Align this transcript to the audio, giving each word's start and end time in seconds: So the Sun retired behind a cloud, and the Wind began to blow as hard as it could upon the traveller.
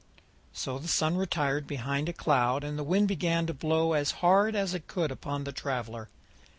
So 0.51 0.79
the 0.79 0.87
Sun 0.87 1.17
retired 1.17 1.67
behind 1.67 2.09
a 2.09 2.11
cloud, 2.13 2.63
and 2.63 2.75
the 2.75 2.83
Wind 2.83 3.07
began 3.07 3.45
to 3.45 3.53
blow 3.53 3.93
as 3.93 4.09
hard 4.25 4.55
as 4.55 4.73
it 4.73 4.87
could 4.87 5.11
upon 5.11 5.43
the 5.43 5.51
traveller. 5.51 6.09